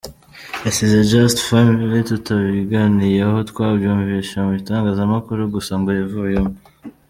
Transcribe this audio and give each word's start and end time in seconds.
yasize 0.65 0.97
Just 1.11 1.37
Family 1.49 1.99
tutabiganiyeho, 2.09 3.37
twabyumvishe 3.49 4.35
mu 4.45 4.51
itangazamakuru 4.61 5.41
gusa 5.55 5.73
ngo 5.79 5.89
yavuyemo. 5.99 6.53